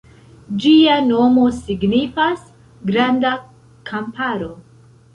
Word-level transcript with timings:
Ĝia 0.63 0.95
nomo 1.09 1.43
signifas 1.59 2.49
"Granda 2.91 3.37
Kamparo". 3.93 4.53